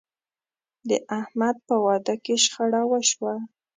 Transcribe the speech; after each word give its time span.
د 0.89 0.91
احمد 1.19 1.55
په 1.67 1.75
واده 1.85 2.15
کې 2.23 2.35
شخړه 2.43 2.81
وشوه. 2.91 3.33